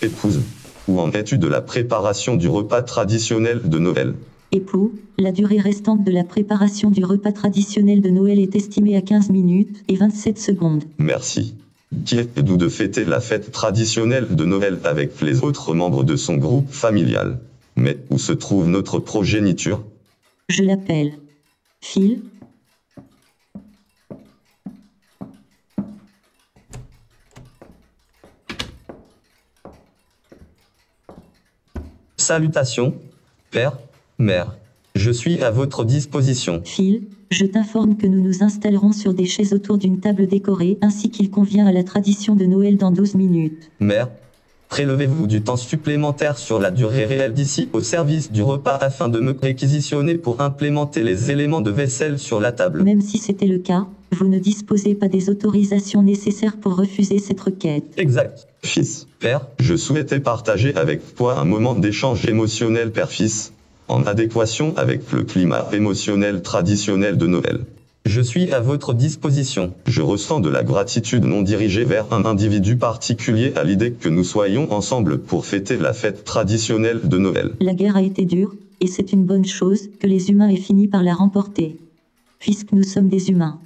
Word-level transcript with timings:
Épouse, 0.00 0.42
où 0.86 1.00
en 1.00 1.10
es-tu 1.10 1.38
de 1.38 1.48
la 1.48 1.60
préparation 1.60 2.36
du 2.36 2.48
repas 2.48 2.82
traditionnel 2.82 3.62
de 3.64 3.78
Noël 3.80 4.14
Époux, 4.52 4.92
la 5.18 5.32
durée 5.32 5.58
restante 5.58 6.04
de 6.04 6.12
la 6.12 6.22
préparation 6.22 6.90
du 6.90 7.04
repas 7.04 7.32
traditionnel 7.32 8.00
de 8.00 8.08
Noël 8.08 8.38
est 8.38 8.54
estimée 8.54 8.96
à 8.96 9.00
15 9.00 9.30
minutes 9.30 9.82
et 9.88 9.96
27 9.96 10.38
secondes. 10.38 10.84
Merci. 10.98 11.56
Qui 12.04 12.18
est 12.18 12.38
doux 12.38 12.56
de 12.56 12.68
fêter 12.68 13.04
la 13.04 13.20
fête 13.20 13.50
traditionnelle 13.50 14.36
de 14.36 14.44
Noël 14.44 14.78
avec 14.84 15.20
les 15.20 15.42
autres 15.42 15.74
membres 15.74 16.04
de 16.04 16.14
son 16.14 16.36
groupe 16.36 16.70
familial? 16.70 17.40
Mais 17.74 17.98
où 18.10 18.18
se 18.18 18.32
trouve 18.32 18.68
notre 18.68 19.00
progéniture? 19.00 19.82
Je 20.48 20.62
l'appelle. 20.62 21.14
Phil, 21.80 22.20
Salutations, 32.28 32.92
père, 33.50 33.78
mère. 34.18 34.58
Je 34.94 35.10
suis 35.10 35.42
à 35.42 35.50
votre 35.50 35.82
disposition. 35.82 36.60
Phil, 36.62 37.04
je 37.30 37.46
t'informe 37.46 37.96
que 37.96 38.06
nous 38.06 38.20
nous 38.20 38.42
installerons 38.42 38.92
sur 38.92 39.14
des 39.14 39.24
chaises 39.24 39.54
autour 39.54 39.78
d'une 39.78 39.98
table 39.98 40.26
décorée 40.26 40.76
ainsi 40.82 41.08
qu'il 41.08 41.30
convient 41.30 41.66
à 41.66 41.72
la 41.72 41.84
tradition 41.84 42.34
de 42.34 42.44
Noël 42.44 42.76
dans 42.76 42.90
12 42.90 43.14
minutes. 43.14 43.70
Mère, 43.80 44.10
prélevez-vous 44.68 45.26
du 45.26 45.40
temps 45.40 45.56
supplémentaire 45.56 46.36
sur 46.36 46.60
la 46.60 46.70
durée 46.70 47.06
réelle 47.06 47.32
d'ici 47.32 47.70
au 47.72 47.80
service 47.80 48.30
du 48.30 48.42
repas 48.42 48.76
afin 48.76 49.08
de 49.08 49.20
me 49.20 49.34
réquisitionner 49.34 50.16
pour 50.16 50.42
implémenter 50.42 51.02
les 51.02 51.30
éléments 51.30 51.62
de 51.62 51.70
vaisselle 51.70 52.18
sur 52.18 52.40
la 52.40 52.52
table. 52.52 52.82
Même 52.82 53.00
si 53.00 53.16
c'était 53.16 53.46
le 53.46 53.58
cas, 53.58 53.86
vous 54.12 54.28
ne 54.28 54.38
disposez 54.38 54.94
pas 54.94 55.08
des 55.08 55.30
autorisations 55.30 56.02
nécessaires 56.02 56.56
pour 56.56 56.76
refuser 56.76 57.18
cette 57.18 57.40
requête. 57.40 57.84
Exact. 57.96 58.46
Fils, 58.62 59.06
Père, 59.20 59.46
je 59.60 59.76
souhaitais 59.76 60.20
partager 60.20 60.74
avec 60.74 61.14
toi 61.14 61.38
un 61.38 61.44
moment 61.44 61.74
d'échange 61.74 62.26
émotionnel 62.26 62.90
père-fils, 62.90 63.52
en 63.88 64.04
adéquation 64.04 64.74
avec 64.76 65.12
le 65.12 65.22
climat 65.22 65.68
émotionnel 65.72 66.42
traditionnel 66.42 67.16
de 67.16 67.26
Noël. 67.26 67.60
je 68.04 68.20
suis 68.22 68.50
à 68.52 68.60
votre 68.60 68.94
disposition. 68.94 69.74
Je 69.86 70.02
ressens 70.02 70.40
de 70.40 70.48
la 70.48 70.62
gratitude 70.62 71.24
non 71.24 71.42
dirigée 71.42 71.84
vers 71.84 72.12
un 72.12 72.24
individu 72.24 72.76
particulier 72.76 73.52
à 73.54 73.64
l'idée 73.64 73.92
que 73.92 74.08
nous 74.08 74.24
soyons 74.24 74.72
ensemble 74.72 75.18
pour 75.18 75.44
fêter 75.44 75.76
la 75.76 75.92
fête 75.92 76.24
traditionnelle 76.24 77.00
de 77.04 77.18
Noël. 77.18 77.52
La 77.60 77.74
guerre 77.74 77.96
a 77.96 78.02
été 78.02 78.24
dure, 78.24 78.54
et 78.80 78.86
c'est 78.86 79.12
une 79.12 79.24
bonne 79.24 79.44
chose 79.44 79.90
que 80.00 80.06
les 80.06 80.30
humains 80.30 80.48
aient 80.48 80.56
fini 80.56 80.88
par 80.88 81.02
la 81.02 81.14
remporter. 81.14 81.76
Puisque 82.38 82.72
nous 82.72 82.84
sommes 82.84 83.08
des 83.08 83.30
humains. 83.30 83.60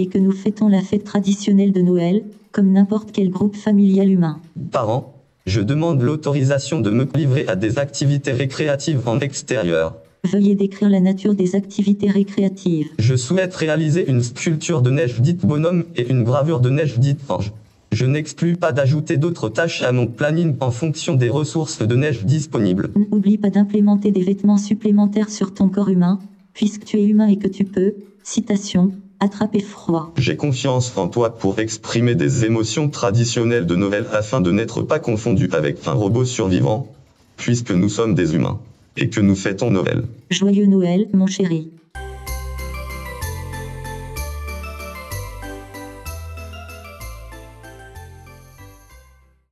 Et 0.00 0.06
que 0.06 0.18
nous 0.18 0.30
fêtons 0.30 0.68
la 0.68 0.80
fête 0.80 1.02
traditionnelle 1.02 1.72
de 1.72 1.80
Noël, 1.80 2.22
comme 2.52 2.70
n'importe 2.70 3.10
quel 3.12 3.30
groupe 3.30 3.56
familial 3.56 4.08
humain. 4.08 4.40
Parents, 4.70 5.12
je 5.44 5.60
demande 5.60 6.02
l'autorisation 6.02 6.80
de 6.80 6.90
me 6.90 7.08
livrer 7.16 7.48
à 7.48 7.56
des 7.56 7.80
activités 7.80 8.30
récréatives 8.30 9.08
en 9.08 9.18
extérieur. 9.18 9.96
Veuillez 10.24 10.54
décrire 10.54 10.88
la 10.88 11.00
nature 11.00 11.34
des 11.34 11.56
activités 11.56 12.10
récréatives. 12.10 12.88
Je 12.98 13.16
souhaite 13.16 13.54
réaliser 13.54 14.08
une 14.08 14.22
sculpture 14.22 14.82
de 14.82 14.90
neige 14.90 15.20
dite 15.20 15.44
bonhomme 15.44 15.84
et 15.96 16.08
une 16.08 16.22
gravure 16.22 16.60
de 16.60 16.70
neige 16.70 16.98
dite 17.00 17.28
ange. 17.28 17.52
Je 17.90 18.06
n'exclus 18.06 18.56
pas 18.56 18.70
d'ajouter 18.70 19.16
d'autres 19.16 19.48
tâches 19.48 19.82
à 19.82 19.90
mon 19.90 20.06
planning 20.06 20.54
en 20.60 20.70
fonction 20.70 21.14
des 21.14 21.30
ressources 21.30 21.82
de 21.82 21.96
neige 21.96 22.24
disponibles. 22.24 22.90
N'oublie 22.94 23.38
pas 23.38 23.50
d'implémenter 23.50 24.12
des 24.12 24.22
vêtements 24.22 24.58
supplémentaires 24.58 25.30
sur 25.30 25.54
ton 25.54 25.68
corps 25.68 25.88
humain, 25.88 26.20
puisque 26.52 26.84
tu 26.84 26.98
es 26.98 27.04
humain 27.04 27.26
et 27.26 27.38
que 27.38 27.48
tu 27.48 27.64
peux, 27.64 27.94
citation, 28.22 28.92
attraper 29.20 29.60
froid. 29.60 30.12
J'ai 30.16 30.36
confiance 30.36 30.96
en 30.96 31.08
toi 31.08 31.36
pour 31.36 31.58
exprimer 31.58 32.14
des 32.14 32.44
émotions 32.44 32.88
traditionnelles 32.88 33.66
de 33.66 33.76
Noël 33.76 34.06
afin 34.12 34.40
de 34.40 34.50
n'être 34.50 34.82
pas 34.82 34.98
confondu 34.98 35.48
avec 35.52 35.86
un 35.86 35.92
robot 35.92 36.24
survivant, 36.24 36.92
puisque 37.36 37.70
nous 37.70 37.88
sommes 37.88 38.14
des 38.14 38.34
humains, 38.34 38.60
et 38.96 39.08
que 39.08 39.20
nous 39.20 39.36
fêtons 39.36 39.70
Noël. 39.70 40.04
Joyeux 40.30 40.66
Noël, 40.66 41.08
mon 41.12 41.26
chéri. 41.26 41.70